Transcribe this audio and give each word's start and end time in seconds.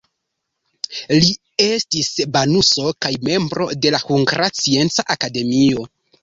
Li 1.17 1.27
estis 1.65 2.09
banuso 2.37 2.87
kaj 3.07 3.11
membro 3.29 3.69
de 3.85 3.93
Hungara 4.07 4.49
Scienca 4.55 5.07
Akademio. 5.17 5.87